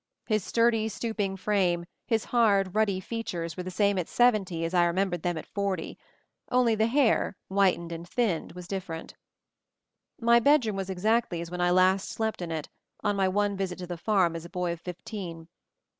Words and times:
His 0.25 0.43
sturdy, 0.43 0.89
stooping 0.89 1.37
frame, 1.37 1.85
his 2.07 2.23
hard, 2.25 2.73
ruddy 2.73 2.99
features 2.99 3.55
were 3.55 3.61
the 3.61 3.69
same 3.69 3.99
at 3.99 4.07
seventy 4.09 4.65
as 4.65 4.73
I 4.73 4.85
remembered 4.85 5.21
them 5.21 5.37
at 5.37 5.45
forty, 5.45 5.95
only 6.51 6.73
the 6.73 6.87
hair, 6.87 7.37
whitened 7.49 7.91
and 7.91 8.09
thinned, 8.09 8.53
was 8.53 8.67
different. 8.67 9.13
My 10.19 10.39
bedroom 10.39 10.75
was 10.75 10.89
exactly 10.89 11.39
as 11.39 11.51
when 11.51 11.61
I 11.61 11.69
last 11.69 12.09
slept 12.09 12.41
in 12.41 12.49
it, 12.51 12.67
on 13.03 13.15
my 13.15 13.27
one 13.27 13.55
visit 13.55 13.77
to 13.77 13.85
the 13.85 13.95
farm 13.95 14.35
as 14.35 14.43
a 14.43 14.49
boy 14.49 14.71
of 14.73 14.81
fifteen. 14.81 15.49